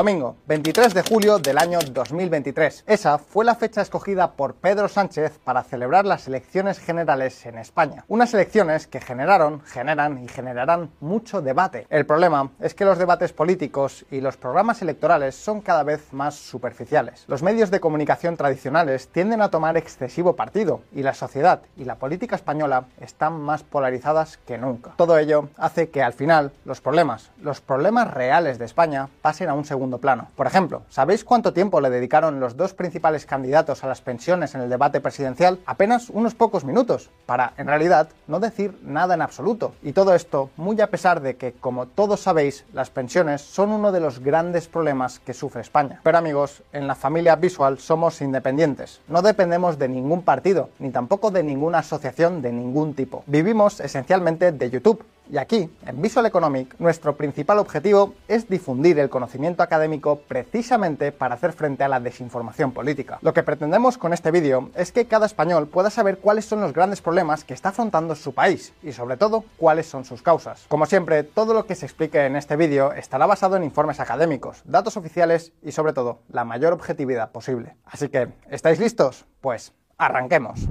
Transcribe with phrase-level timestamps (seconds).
[0.00, 2.84] Domingo, 23 de julio del año 2023.
[2.86, 8.06] Esa fue la fecha escogida por Pedro Sánchez para celebrar las elecciones generales en España.
[8.08, 11.86] Unas elecciones que generaron, generan y generarán mucho debate.
[11.90, 16.34] El problema es que los debates políticos y los programas electorales son cada vez más
[16.34, 17.26] superficiales.
[17.28, 21.96] Los medios de comunicación tradicionales tienden a tomar excesivo partido y la sociedad y la
[21.96, 24.94] política española están más polarizadas que nunca.
[24.96, 29.52] Todo ello hace que al final los problemas, los problemas reales de España pasen a
[29.52, 30.28] un segundo plano.
[30.36, 34.62] Por ejemplo, ¿sabéis cuánto tiempo le dedicaron los dos principales candidatos a las pensiones en
[34.62, 35.60] el debate presidencial?
[35.66, 39.74] Apenas unos pocos minutos, para, en realidad, no decir nada en absoluto.
[39.82, 43.92] Y todo esto muy a pesar de que, como todos sabéis, las pensiones son uno
[43.92, 46.00] de los grandes problemas que sufre España.
[46.02, 49.00] Pero amigos, en la familia Visual somos independientes.
[49.08, 53.24] No dependemos de ningún partido, ni tampoco de ninguna asociación de ningún tipo.
[53.26, 59.08] Vivimos esencialmente de YouTube y aquí, en Visual Economic, nuestro principal objetivo es difundir el
[59.08, 63.18] conocimiento académico precisamente para hacer frente a la desinformación política.
[63.22, 66.72] Lo que pretendemos con este vídeo es que cada español pueda saber cuáles son los
[66.72, 70.64] grandes problemas que está afrontando su país y sobre todo cuáles son sus causas.
[70.68, 74.62] Como siempre, todo lo que se explique en este vídeo estará basado en informes académicos,
[74.64, 77.76] datos oficiales y sobre todo la mayor objetividad posible.
[77.84, 79.26] Así que, ¿estáis listos?
[79.40, 80.66] Pues arranquemos.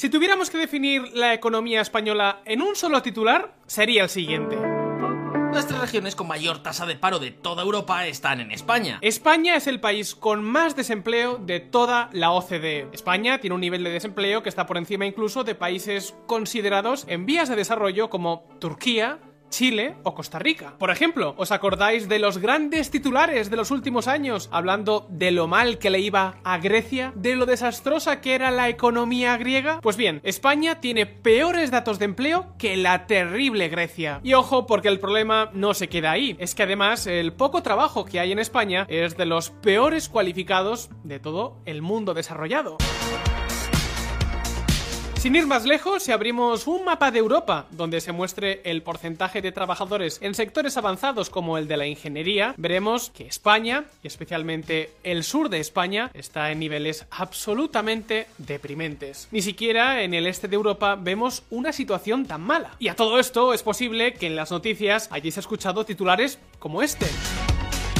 [0.00, 4.56] Si tuviéramos que definir la economía española en un solo titular, sería el siguiente.
[5.52, 8.98] Las tres regiones con mayor tasa de paro de toda Europa están en España.
[9.02, 12.88] España es el país con más desempleo de toda la OCDE.
[12.92, 17.26] España tiene un nivel de desempleo que está por encima incluso de países considerados en
[17.26, 19.18] vías de desarrollo como Turquía,
[19.50, 20.74] Chile o Costa Rica.
[20.78, 25.46] Por ejemplo, ¿os acordáis de los grandes titulares de los últimos años hablando de lo
[25.46, 27.12] mal que le iba a Grecia?
[27.14, 29.80] ¿De lo desastrosa que era la economía griega?
[29.82, 34.20] Pues bien, España tiene peores datos de empleo que la terrible Grecia.
[34.22, 36.36] Y ojo, porque el problema no se queda ahí.
[36.38, 40.90] Es que además el poco trabajo que hay en España es de los peores cualificados
[41.02, 42.78] de todo el mundo desarrollado.
[45.20, 49.42] Sin ir más lejos, si abrimos un mapa de Europa donde se muestre el porcentaje
[49.42, 54.94] de trabajadores en sectores avanzados como el de la ingeniería, veremos que España, y especialmente
[55.02, 59.28] el sur de España, está en niveles absolutamente deprimentes.
[59.30, 62.70] Ni siquiera en el este de Europa vemos una situación tan mala.
[62.78, 67.04] Y a todo esto es posible que en las noticias hayáis escuchado titulares como este.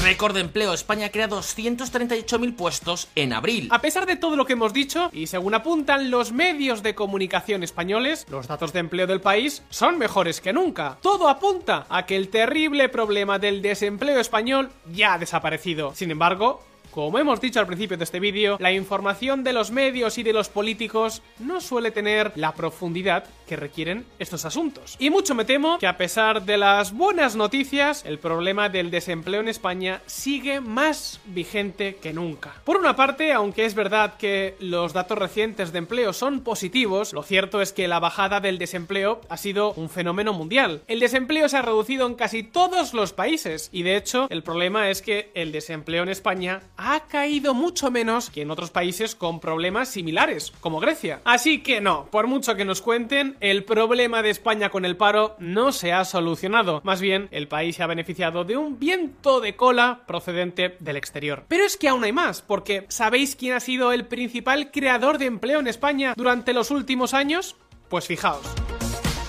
[0.03, 0.73] Récord de empleo.
[0.73, 3.69] España crea 238.000 puestos en abril.
[3.71, 7.63] A pesar de todo lo que hemos dicho, y según apuntan los medios de comunicación
[7.63, 10.97] españoles, los datos de empleo del país son mejores que nunca.
[11.03, 15.95] Todo apunta a que el terrible problema del desempleo español ya ha desaparecido.
[15.95, 20.19] Sin embargo, como hemos dicho al principio de este vídeo, la información de los medios
[20.19, 24.97] y de los políticos no suele tener la profundidad que requieren estos asuntos.
[24.99, 29.41] Y mucho me temo que a pesar de las buenas noticias, el problema del desempleo
[29.41, 32.55] en España sigue más vigente que nunca.
[32.65, 37.23] Por una parte, aunque es verdad que los datos recientes de empleo son positivos, lo
[37.23, 40.83] cierto es que la bajada del desempleo ha sido un fenómeno mundial.
[40.87, 44.91] El desempleo se ha reducido en casi todos los países y de hecho el problema
[44.91, 49.39] es que el desempleo en España ha caído mucho menos que en otros países con
[49.39, 51.21] problemas similares, como Grecia.
[51.25, 55.37] Así que no, por mucho que nos cuenten, el problema de España con el paro
[55.39, 56.81] no se ha solucionado.
[56.83, 61.45] Más bien, el país se ha beneficiado de un viento de cola procedente del exterior.
[61.49, 65.27] Pero es que aún hay más, porque ¿sabéis quién ha sido el principal creador de
[65.27, 67.57] empleo en España durante los últimos años?
[67.91, 68.41] Pues fijaos.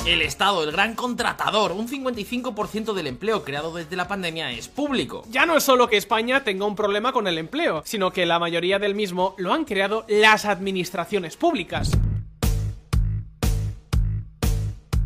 [0.04, 5.24] El Estado, el gran contratador, un 55% del empleo creado desde la pandemia es público.
[5.30, 8.40] Ya no es solo que España tenga un problema con el empleo, sino que la
[8.40, 11.92] mayoría del mismo lo han creado las administraciones públicas.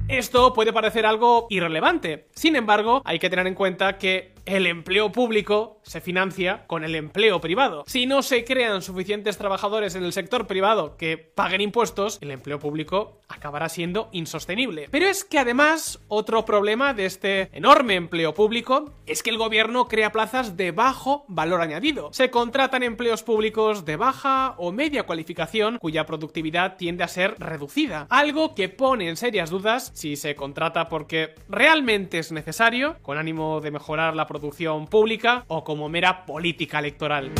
[0.08, 5.12] Esto puede parecer algo irrelevante, sin embargo, hay que tener en cuenta que el empleo
[5.12, 7.84] público se financia con el empleo privado.
[7.88, 12.60] Si no se crean suficientes trabajadores en el sector privado que paguen impuestos, el empleo
[12.60, 14.88] público acabará siendo insostenible.
[14.92, 19.88] Pero es que además, otro problema de este enorme empleo público es que el gobierno
[19.88, 22.10] crea plazas de bajo valor añadido.
[22.14, 28.08] Se contratan empleos públicos de baja o media cualificación cuya productividad tiende a ser reducida.
[28.10, 33.62] Algo que pone en serias dudas si se contrata porque realmente es necesario, con ánimo
[33.62, 37.32] de mejorar la producción pública o como mera política electoral.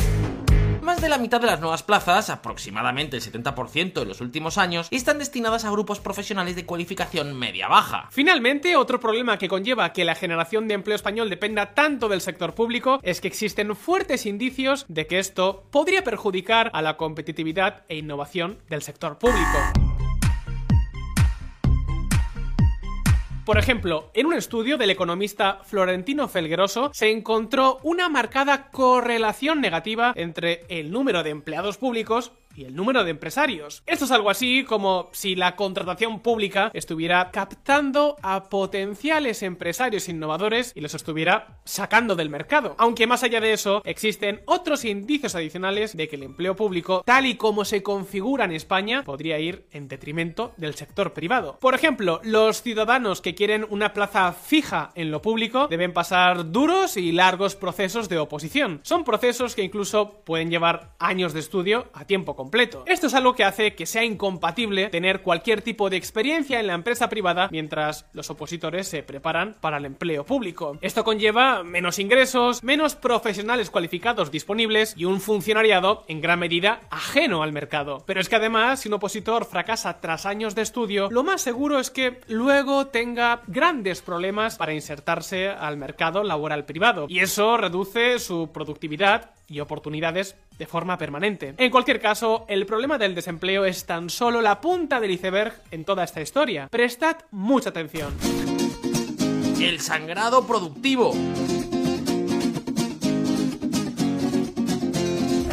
[0.80, 4.88] Más de la mitad de las nuevas plazas, aproximadamente el 70% en los últimos años,
[4.92, 8.08] están destinadas a grupos profesionales de cualificación media-baja.
[8.12, 12.54] Finalmente, otro problema que conlleva que la generación de empleo español dependa tanto del sector
[12.54, 17.96] público es que existen fuertes indicios de que esto podría perjudicar a la competitividad e
[17.96, 19.85] innovación del sector público.
[23.46, 30.12] Por ejemplo, en un estudio del economista Florentino Felgueroso se encontró una marcada correlación negativa
[30.16, 33.82] entre el número de empleados públicos y el número de empresarios.
[33.86, 40.72] Esto es algo así como si la contratación pública estuviera captando a potenciales empresarios innovadores
[40.74, 42.74] y los estuviera sacando del mercado.
[42.78, 47.26] Aunque más allá de eso, existen otros indicios adicionales de que el empleo público, tal
[47.26, 51.58] y como se configura en España, podría ir en detrimento del sector privado.
[51.60, 56.96] Por ejemplo, los ciudadanos que quieren una plaza fija en lo público deben pasar duros
[56.96, 58.80] y largos procesos de oposición.
[58.82, 62.45] Son procesos que incluso pueden llevar años de estudio a tiempo completo
[62.86, 66.74] esto es algo que hace que sea incompatible tener cualquier tipo de experiencia en la
[66.74, 70.78] empresa privada mientras los opositores se preparan para el empleo público.
[70.80, 77.42] Esto conlleva menos ingresos, menos profesionales cualificados disponibles y un funcionariado en gran medida ajeno
[77.42, 78.04] al mercado.
[78.06, 81.78] Pero es que además, si un opositor fracasa tras años de estudio, lo más seguro
[81.78, 87.06] es que luego tenga grandes problemas para insertarse al mercado laboral privado.
[87.08, 91.54] Y eso reduce su productividad y oportunidades de forma permanente.
[91.58, 95.84] En cualquier caso, el problema del desempleo es tan solo la punta del iceberg en
[95.84, 96.68] toda esta historia.
[96.68, 98.14] Prestad mucha atención.
[99.60, 101.12] El sangrado productivo.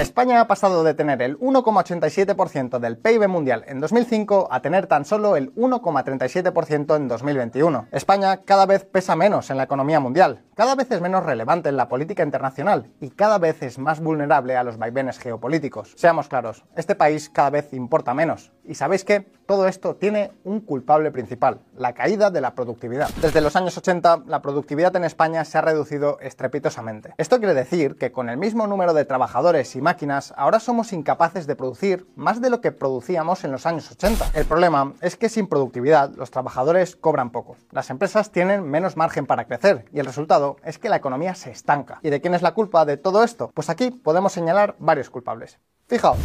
[0.04, 5.06] España ha pasado de tener el 1,87% del PIB mundial en 2005 a tener tan
[5.06, 7.88] solo el 1,37% en 2021.
[7.90, 11.78] España cada vez pesa menos en la economía mundial, cada vez es menos relevante en
[11.78, 15.94] la política internacional y cada vez es más vulnerable a los vaivenes geopolíticos.
[15.96, 18.52] Seamos claros, este país cada vez importa menos.
[18.66, 23.10] Y sabéis que todo esto tiene un culpable principal, la caída de la productividad.
[23.22, 27.14] Desde los años 80, la productividad en España se ha reducido estrepitosamente.
[27.18, 31.48] Esto quiere decir que con el mismo número de trabajadores y máquinas, ahora somos incapaces
[31.48, 34.32] de producir más de lo que producíamos en los años 80.
[34.34, 39.26] El problema es que sin productividad los trabajadores cobran poco, las empresas tienen menos margen
[39.26, 42.00] para crecer y el resultado es que la economía se estanca.
[42.02, 43.52] ¿Y de quién es la culpa de todo esto?
[43.54, 45.60] Pues aquí podemos señalar varios culpables.
[45.88, 46.18] Fijaos.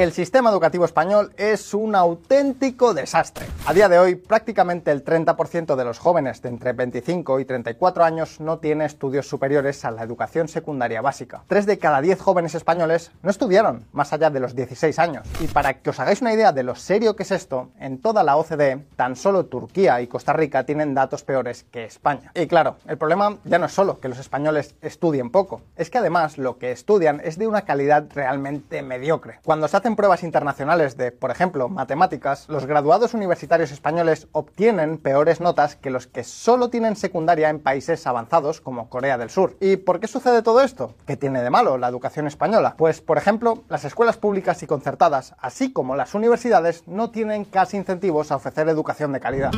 [0.00, 3.44] El sistema educativo español es un auténtico desastre.
[3.66, 8.02] A día de hoy, prácticamente el 30% de los jóvenes de entre 25 y 34
[8.02, 11.42] años no tiene estudios superiores a la educación secundaria básica.
[11.48, 15.28] 3 de cada 10 jóvenes españoles no estudiaron más allá de los 16 años.
[15.38, 18.22] Y para que os hagáis una idea de lo serio que es esto, en toda
[18.22, 22.32] la OCDE, tan solo Turquía y Costa Rica tienen datos peores que España.
[22.34, 25.98] Y claro, el problema ya no es solo que los españoles estudien poco, es que
[25.98, 29.40] además lo que estudian es de una calidad realmente mediocre.
[29.44, 35.40] Cuando se hacen pruebas internacionales de, por ejemplo, matemáticas, los graduados universitarios españoles obtienen peores
[35.40, 39.56] notas que los que solo tienen secundaria en países avanzados como Corea del Sur.
[39.60, 40.94] ¿Y por qué sucede todo esto?
[41.06, 42.74] ¿Qué tiene de malo la educación española?
[42.76, 47.76] Pues, por ejemplo, las escuelas públicas y concertadas, así como las universidades, no tienen casi
[47.76, 49.50] incentivos a ofrecer educación de calidad.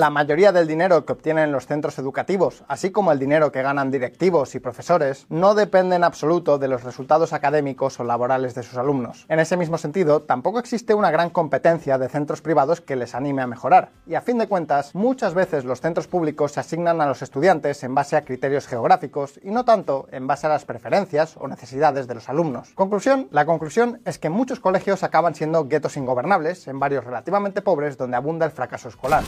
[0.00, 3.90] La mayoría del dinero que obtienen los centros educativos, así como el dinero que ganan
[3.90, 8.78] directivos y profesores, no depende en absoluto de los resultados académicos o laborales de sus
[8.78, 9.26] alumnos.
[9.28, 13.42] En ese mismo sentido, tampoco existe una gran competencia de centros privados que les anime
[13.42, 13.90] a mejorar.
[14.06, 17.84] Y a fin de cuentas, muchas veces los centros públicos se asignan a los estudiantes
[17.84, 22.06] en base a criterios geográficos y no tanto en base a las preferencias o necesidades
[22.06, 22.72] de los alumnos.
[22.74, 27.98] Conclusión, la conclusión es que muchos colegios acaban siendo guetos ingobernables en barrios relativamente pobres
[27.98, 29.24] donde abunda el fracaso escolar.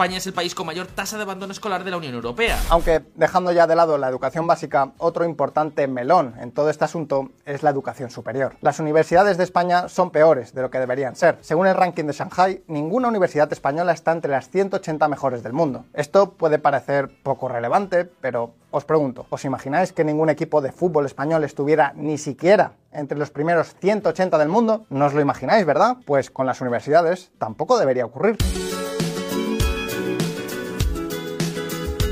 [0.00, 2.58] España es el país con mayor tasa de abandono escolar de la Unión Europea.
[2.70, 7.32] Aunque dejando ya de lado la educación básica, otro importante melón en todo este asunto
[7.44, 8.56] es la educación superior.
[8.62, 11.36] Las universidades de España son peores de lo que deberían ser.
[11.42, 15.84] Según el ranking de Shanghai, ninguna universidad española está entre las 180 mejores del mundo.
[15.92, 21.04] Esto puede parecer poco relevante, pero os pregunto, ¿os imagináis que ningún equipo de fútbol
[21.04, 24.86] español estuviera ni siquiera entre los primeros 180 del mundo?
[24.88, 25.98] No os lo imagináis, ¿verdad?
[26.06, 28.38] Pues con las universidades tampoco debería ocurrir.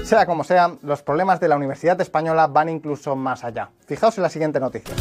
[0.08, 3.68] Sea como sea, los problemas de la Universidad Española van incluso más allá.
[3.84, 4.94] Fijaos en la siguiente noticia.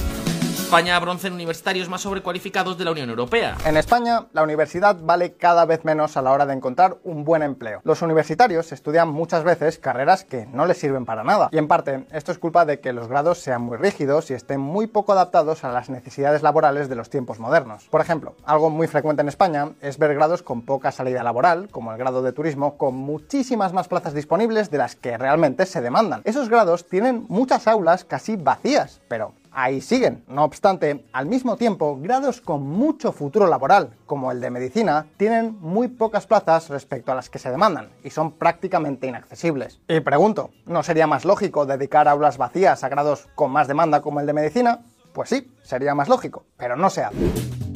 [0.68, 3.56] España bronce en universitarios más sobrecualificados de la Unión Europea.
[3.64, 7.42] En España, la universidad vale cada vez menos a la hora de encontrar un buen
[7.42, 7.80] empleo.
[7.86, 11.48] Los universitarios estudian muchas veces carreras que no les sirven para nada.
[11.54, 14.60] Y en parte, esto es culpa de que los grados sean muy rígidos y estén
[14.60, 17.86] muy poco adaptados a las necesidades laborales de los tiempos modernos.
[17.86, 21.94] Por ejemplo, algo muy frecuente en España es ver grados con poca salida laboral, como
[21.94, 26.24] el grado de turismo, con muchísimas más plazas disponibles de las que realmente se demandan.
[26.26, 30.24] Esos grados tienen muchas aulas casi vacías, pero ahí siguen.
[30.28, 35.58] No obstante, al mismo tiempo, grados con mucho futuro laboral, como el de medicina, tienen
[35.60, 39.80] muy pocas plazas respecto a las que se demandan y son prácticamente inaccesibles.
[39.88, 44.20] Y pregunto, ¿no sería más lógico dedicar aulas vacías a grados con más demanda como
[44.20, 44.82] el de medicina?
[45.12, 47.67] Pues sí, sería más lógico, pero no se hace.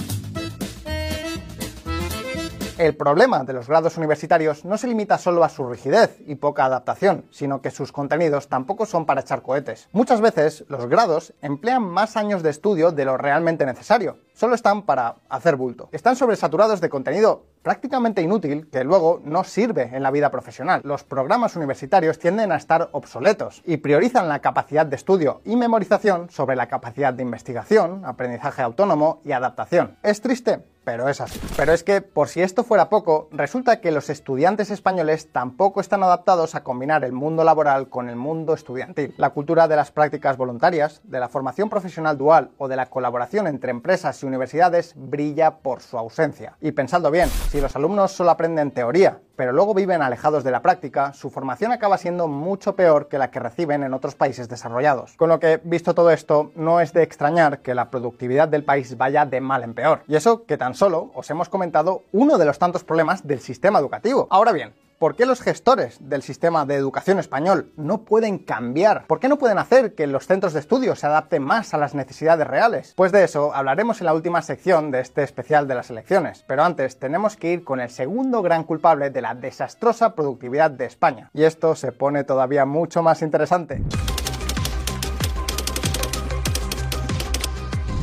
[2.77, 6.65] El problema de los grados universitarios no se limita solo a su rigidez y poca
[6.65, 9.87] adaptación, sino que sus contenidos tampoco son para echar cohetes.
[9.91, 14.17] Muchas veces los grados emplean más años de estudio de lo realmente necesario.
[14.33, 15.89] Solo están para hacer bulto.
[15.91, 20.81] Están sobresaturados de contenido prácticamente inútil que luego no sirve en la vida profesional.
[20.83, 26.31] Los programas universitarios tienden a estar obsoletos y priorizan la capacidad de estudio y memorización
[26.31, 29.97] sobre la capacidad de investigación, aprendizaje autónomo y adaptación.
[30.01, 31.39] Es triste, pero es así.
[31.57, 36.03] Pero es que, por si esto fuera poco, resulta que los estudiantes españoles tampoco están
[36.03, 39.13] adaptados a combinar el mundo laboral con el mundo estudiantil.
[39.17, 43.47] La cultura de las prácticas voluntarias, de la formación profesional dual o de la colaboración
[43.47, 46.55] entre empresas y universidades brilla por su ausencia.
[46.61, 50.61] Y pensando bien, si los alumnos solo aprenden teoría, pero luego viven alejados de la
[50.61, 55.15] práctica, su formación acaba siendo mucho peor que la que reciben en otros países desarrollados.
[55.17, 58.97] Con lo que, visto todo esto, no es de extrañar que la productividad del país
[58.97, 60.03] vaya de mal en peor.
[60.07, 64.27] Y eso tan solo os hemos comentado uno de los tantos problemas del sistema educativo.
[64.29, 69.07] Ahora bien, ¿Por qué los gestores del sistema de educación español no pueden cambiar?
[69.07, 71.95] ¿Por qué no pueden hacer que los centros de estudio se adapten más a las
[71.95, 72.93] necesidades reales?
[72.95, 76.45] Pues de eso hablaremos en la última sección de este especial de las elecciones.
[76.47, 80.85] Pero antes tenemos que ir con el segundo gran culpable de la desastrosa productividad de
[80.85, 81.31] España.
[81.33, 83.81] Y esto se pone todavía mucho más interesante.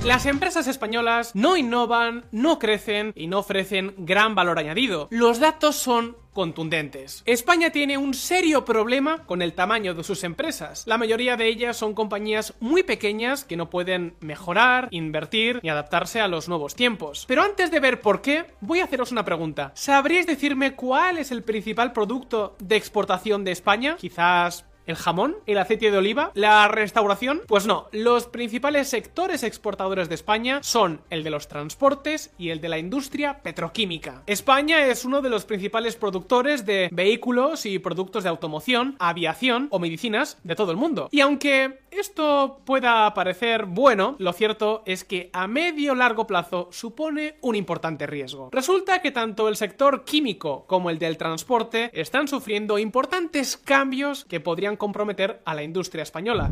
[0.09, 5.07] Las empresas españolas no innovan, no crecen y no ofrecen gran valor añadido.
[5.11, 7.23] Los datos son contundentes.
[7.27, 10.85] España tiene un serio problema con el tamaño de sus empresas.
[10.87, 16.21] La mayoría de ellas son compañías muy pequeñas que no pueden mejorar, invertir ni adaptarse
[16.21, 17.25] a los nuevos tiempos.
[17.27, 19.73] Pero antes de ver por qué, voy a haceros una pregunta.
[19.75, 23.97] ¿Sabríais decirme cuál es el principal producto de exportación de España?
[23.99, 25.37] Quizás ¿El jamón?
[25.45, 26.33] ¿El aceite de oliva?
[26.33, 27.42] ¿La restauración?
[27.47, 32.62] Pues no, los principales sectores exportadores de España son el de los transportes y el
[32.62, 34.23] de la industria petroquímica.
[34.26, 39.78] España es uno de los principales productores de vehículos y productos de automoción, aviación o
[39.78, 41.11] medicinas de todo el mundo.
[41.12, 47.37] Y aunque esto pueda parecer bueno, lo cierto es que a medio largo plazo supone
[47.42, 48.49] un importante riesgo.
[48.52, 54.40] Resulta que tanto el sector químico como el del transporte están sufriendo importantes cambios que
[54.40, 56.50] podrían comprometer a la industria española.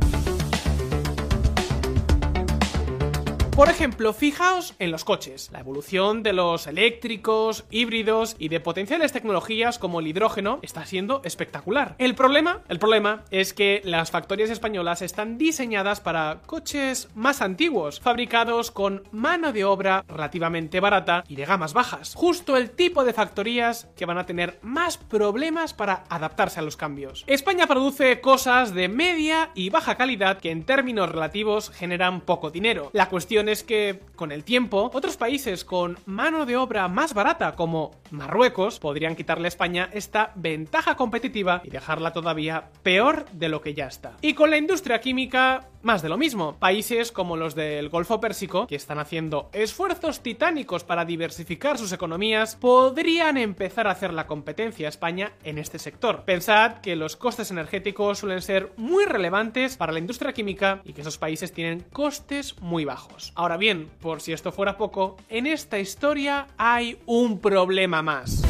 [3.56, 5.48] Por ejemplo, fijaos en los coches.
[5.50, 11.22] La evolución de los eléctricos, híbridos y de potenciales tecnologías como el hidrógeno está siendo
[11.24, 11.94] espectacular.
[11.96, 17.98] El problema, el problema es que las factorías españolas están diseñadas para coches más antiguos,
[17.98, 22.12] fabricados con mano de obra relativamente barata y de gamas bajas.
[22.14, 26.76] Justo el tipo de factorías que van a tener más problemas para adaptarse a los
[26.76, 27.24] cambios.
[27.26, 32.90] España produce cosas de media y baja calidad que en términos relativos generan poco dinero.
[32.92, 37.52] La cuestión es que, con el tiempo, otros países con mano de obra más barata,
[37.52, 43.60] como Marruecos, podrían quitarle a España esta ventaja competitiva y dejarla todavía peor de lo
[43.60, 44.16] que ya está.
[44.22, 46.56] Y con la industria química, más de lo mismo.
[46.58, 52.56] Países como los del Golfo Pérsico, que están haciendo esfuerzos titánicos para diversificar sus economías,
[52.56, 56.24] podrían empezar a hacer la competencia a España en este sector.
[56.24, 61.02] Pensad que los costes energéticos suelen ser muy relevantes para la industria química y que
[61.02, 63.32] esos países tienen costes muy bajos.
[63.36, 68.42] Ahora bien, por si esto fuera poco, en esta historia hay un problema más.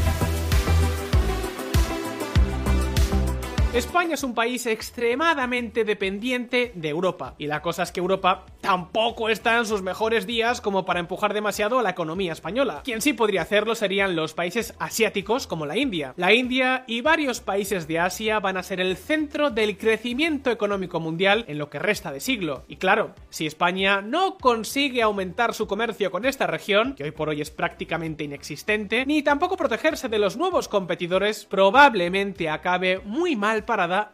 [3.77, 7.35] España es un país extremadamente dependiente de Europa.
[7.37, 11.31] Y la cosa es que Europa tampoco está en sus mejores días como para empujar
[11.31, 12.81] demasiado a la economía española.
[12.83, 16.15] Quien sí podría hacerlo serían los países asiáticos como la India.
[16.17, 20.99] La India y varios países de Asia van a ser el centro del crecimiento económico
[20.99, 22.63] mundial en lo que resta de siglo.
[22.67, 27.29] Y claro, si España no consigue aumentar su comercio con esta región, que hoy por
[27.29, 33.65] hoy es prácticamente inexistente, ni tampoco protegerse de los nuevos competidores, probablemente acabe muy mal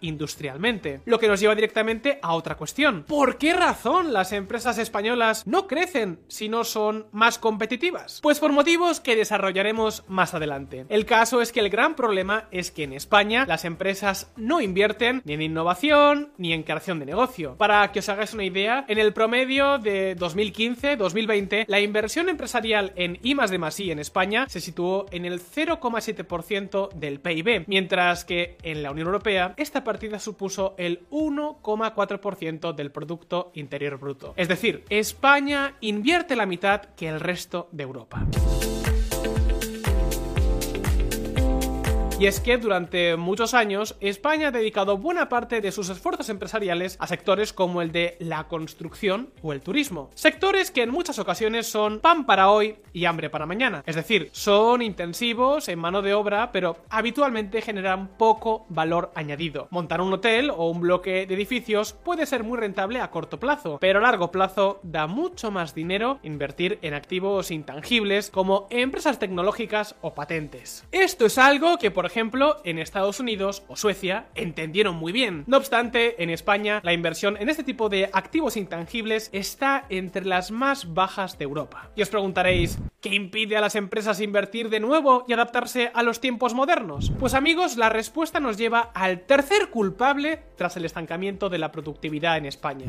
[0.02, 1.02] industrialmente.
[1.06, 3.04] Lo que nos lleva directamente a otra cuestión.
[3.04, 8.20] ¿Por qué razón las empresas españolas no crecen si no son más competitivas?
[8.22, 10.86] Pues por motivos que desarrollaremos más adelante.
[10.90, 15.22] El caso es que el gran problema es que en España las empresas no invierten
[15.26, 17.56] ni en innovación ni en creación de negocio.
[17.58, 23.20] Para que os hagáis una idea, en el promedio de 2015-2020, la inversión empresarial en
[23.22, 28.84] I más I en España se situó en el 0,7% del PIB, mientras que en
[28.84, 34.34] la Unión Europea esta partida supuso el 1,4% del Producto Interior Bruto.
[34.38, 38.26] Es decir, España invierte la mitad que el resto de Europa.
[42.20, 46.96] Y es que durante muchos años España ha dedicado buena parte de sus esfuerzos empresariales
[47.00, 50.10] a sectores como el de la construcción o el turismo.
[50.14, 53.84] Sectores que en muchas ocasiones son pan para hoy y hambre para mañana.
[53.88, 59.68] Es decir, son intensivos en mano de obra, pero habitualmente generan poco valor añadido.
[59.72, 63.80] Montar un hotel o un bloque de edificios puede ser muy rentable a corto plazo,
[63.82, 69.96] pero a largo plazo da mucho más dinero invertir en activos intangibles como empresas tecnológicas
[70.02, 70.86] o patentes.
[70.92, 75.44] Esto es algo que, por ejemplo, en Estados Unidos o Suecia entendieron muy bien.
[75.48, 80.52] No obstante, en España la inversión en este tipo de activos intangibles está entre las
[80.52, 81.90] más bajas de Europa.
[81.96, 86.20] Y os preguntaréis, ¿qué impide a las empresas invertir de nuevo y adaptarse a los
[86.20, 87.12] tiempos modernos?
[87.20, 92.38] Pues amigos, la respuesta nos lleva al tercer culpable tras el estancamiento de la productividad
[92.38, 92.88] en España.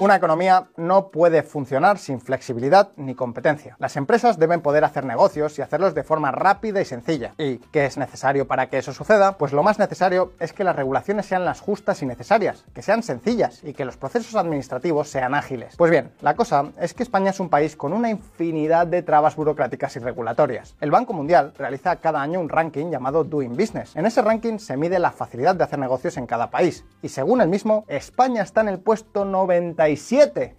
[0.00, 3.74] Una economía no puede funcionar sin flexibilidad ni competencia.
[3.80, 7.34] Las empresas deben poder hacer negocios y hacerlos de forma rápida y sencilla.
[7.36, 9.36] ¿Y qué es necesario para que eso suceda?
[9.38, 13.02] Pues lo más necesario es que las regulaciones sean las justas y necesarias, que sean
[13.02, 15.74] sencillas y que los procesos administrativos sean ágiles.
[15.76, 19.34] Pues bien, la cosa es que España es un país con una infinidad de trabas
[19.34, 20.76] burocráticas y regulatorias.
[20.80, 23.96] El Banco Mundial realiza cada año un ranking llamado Doing Business.
[23.96, 27.40] En ese ranking se mide la facilidad de hacer negocios en cada país y según
[27.40, 29.87] el mismo, España está en el puesto 90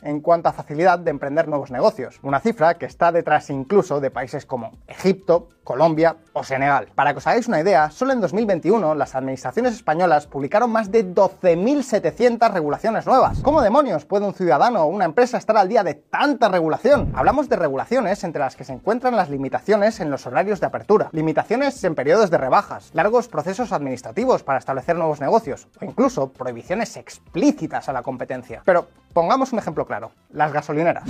[0.01, 4.11] en cuanto a facilidad de emprender nuevos negocios, una cifra que está detrás incluso de
[4.11, 6.87] países como Egipto, Colombia o Senegal.
[6.95, 11.05] Para que os hagáis una idea, solo en 2021 las administraciones españolas publicaron más de
[11.05, 13.41] 12.700 regulaciones nuevas.
[13.43, 17.11] ¿Cómo demonios puede un ciudadano o una empresa estar al día de tanta regulación?
[17.13, 21.09] Hablamos de regulaciones entre las que se encuentran las limitaciones en los horarios de apertura,
[21.11, 26.97] limitaciones en periodos de rebajas, largos procesos administrativos para establecer nuevos negocios o incluso prohibiciones
[26.97, 28.63] explícitas a la competencia.
[28.65, 31.03] Pero pongamos un ejemplo claro, las gasolineras.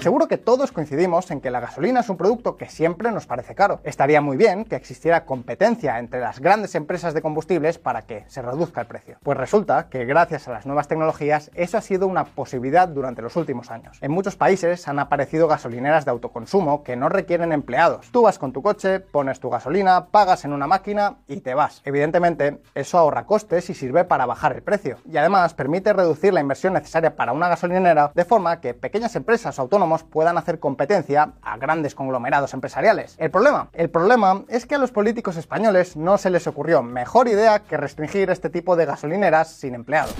[0.00, 3.54] Seguro que todos coincidimos en que la gasolina es un producto que siempre nos parece
[3.54, 3.80] caro.
[3.84, 8.40] Estaría muy bien que existiera competencia entre las grandes empresas de combustibles para que se
[8.40, 9.18] reduzca el precio.
[9.22, 13.36] Pues resulta que gracias a las nuevas tecnologías eso ha sido una posibilidad durante los
[13.36, 13.98] últimos años.
[14.00, 18.10] En muchos países han aparecido gasolineras de autoconsumo que no requieren empleados.
[18.10, 21.82] Tú vas con tu coche, pones tu gasolina, pagas en una máquina y te vas.
[21.84, 24.96] Evidentemente, eso ahorra costes y sirve para bajar el precio.
[25.04, 29.58] Y además permite reducir la inversión necesaria para una gasolinera de forma que pequeñas empresas
[29.58, 33.16] o autónomos puedan hacer competencia a grandes conglomerados empresariales.
[33.18, 37.28] El problema, el problema es que a los políticos españoles no se les ocurrió mejor
[37.28, 40.14] idea que restringir este tipo de gasolineras sin empleados.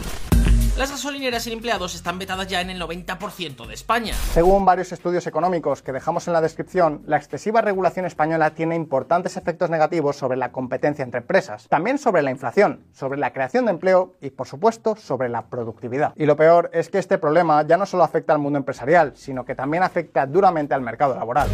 [0.80, 4.14] Las gasolineras sin empleados están vetadas ya en el 90% de España.
[4.32, 9.36] Según varios estudios económicos que dejamos en la descripción, la excesiva regulación española tiene importantes
[9.36, 13.72] efectos negativos sobre la competencia entre empresas, también sobre la inflación, sobre la creación de
[13.72, 16.14] empleo y, por supuesto, sobre la productividad.
[16.16, 19.44] Y lo peor es que este problema ya no solo afecta al mundo empresarial, sino
[19.44, 21.50] que también afecta duramente al mercado laboral.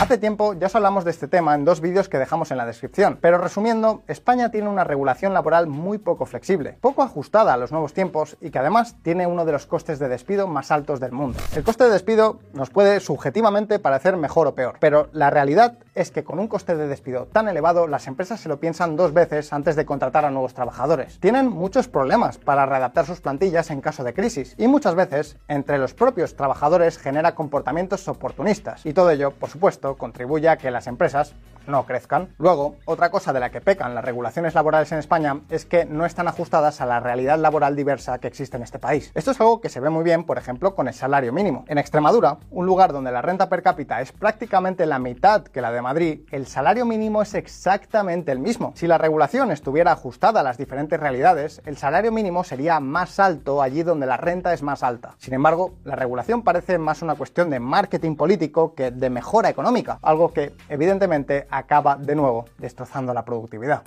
[0.00, 2.64] Hace tiempo ya os hablamos de este tema en dos vídeos que dejamos en la
[2.64, 7.72] descripción, pero resumiendo, España tiene una regulación laboral muy poco flexible, poco ajustada a los
[7.72, 11.10] nuevos tiempos y que además tiene uno de los costes de despido más altos del
[11.10, 11.40] mundo.
[11.56, 16.12] El coste de despido nos puede subjetivamente parecer mejor o peor, pero la realidad es
[16.12, 19.52] que con un coste de despido tan elevado, las empresas se lo piensan dos veces
[19.52, 21.18] antes de contratar a nuevos trabajadores.
[21.18, 25.76] Tienen muchos problemas para readaptar sus plantillas en caso de crisis y muchas veces entre
[25.76, 30.86] los propios trabajadores genera comportamientos oportunistas y todo ello, por supuesto, contribuye a que las
[30.86, 31.34] empresas
[31.68, 32.34] no crezcan.
[32.38, 36.06] Luego, otra cosa de la que pecan las regulaciones laborales en España es que no
[36.06, 39.12] están ajustadas a la realidad laboral diversa que existe en este país.
[39.14, 41.64] Esto es algo que se ve muy bien, por ejemplo, con el salario mínimo.
[41.68, 45.70] En Extremadura, un lugar donde la renta per cápita es prácticamente la mitad que la
[45.70, 48.72] de Madrid, el salario mínimo es exactamente el mismo.
[48.74, 53.60] Si la regulación estuviera ajustada a las diferentes realidades, el salario mínimo sería más alto
[53.60, 55.14] allí donde la renta es más alta.
[55.18, 59.77] Sin embargo, la regulación parece más una cuestión de marketing político que de mejora económica
[60.02, 63.82] algo que evidentemente acaba de nuevo destrozando la productividad.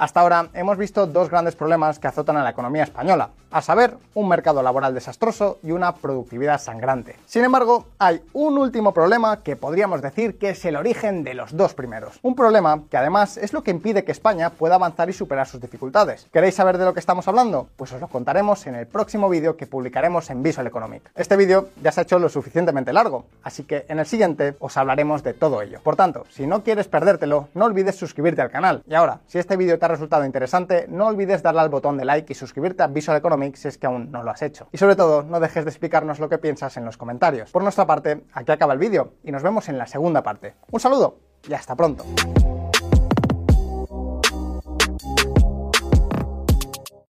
[0.00, 3.98] Hasta ahora hemos visto dos grandes problemas que azotan a la economía española, a saber,
[4.14, 7.16] un mercado laboral desastroso y una productividad sangrante.
[7.26, 11.54] Sin embargo, hay un último problema que podríamos decir que es el origen de los
[11.54, 12.18] dos primeros.
[12.22, 15.60] Un problema que además es lo que impide que España pueda avanzar y superar sus
[15.60, 16.28] dificultades.
[16.32, 17.68] ¿Queréis saber de lo que estamos hablando?
[17.76, 21.10] Pues os lo contaremos en el próximo vídeo que publicaremos en Visual Economic.
[21.14, 24.78] Este vídeo ya se ha hecho lo suficientemente largo, así que en el siguiente os
[24.78, 25.80] hablaremos de todo ello.
[25.82, 28.82] Por tanto, si no quieres perdértelo, no olvides suscribirte al canal.
[28.86, 32.32] Y ahora, si este vídeo te resultado interesante, no olvides darle al botón de like
[32.32, 34.68] y suscribirte a Visual Economics si es que aún no lo has hecho.
[34.72, 37.50] Y sobre todo, no dejes de explicarnos lo que piensas en los comentarios.
[37.50, 40.54] Por nuestra parte, aquí acaba el vídeo y nos vemos en la segunda parte.
[40.70, 42.04] Un saludo y hasta pronto.